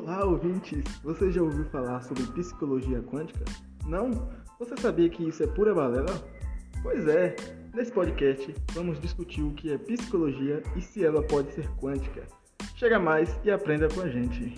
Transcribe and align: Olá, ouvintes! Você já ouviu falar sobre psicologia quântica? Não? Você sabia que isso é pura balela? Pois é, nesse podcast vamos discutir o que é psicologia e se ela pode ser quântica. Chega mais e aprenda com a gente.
Olá, 0.00 0.24
ouvintes! 0.24 0.84
Você 1.02 1.32
já 1.32 1.42
ouviu 1.42 1.64
falar 1.64 2.00
sobre 2.02 2.22
psicologia 2.28 3.02
quântica? 3.02 3.44
Não? 3.84 4.30
Você 4.60 4.76
sabia 4.76 5.08
que 5.08 5.28
isso 5.28 5.42
é 5.42 5.46
pura 5.48 5.74
balela? 5.74 6.22
Pois 6.84 7.08
é, 7.08 7.34
nesse 7.74 7.90
podcast 7.90 8.54
vamos 8.74 9.00
discutir 9.00 9.42
o 9.42 9.52
que 9.54 9.72
é 9.72 9.76
psicologia 9.76 10.62
e 10.76 10.80
se 10.80 11.04
ela 11.04 11.20
pode 11.20 11.52
ser 11.52 11.68
quântica. 11.78 12.22
Chega 12.76 13.00
mais 13.00 13.36
e 13.42 13.50
aprenda 13.50 13.88
com 13.88 14.02
a 14.02 14.08
gente. 14.08 14.54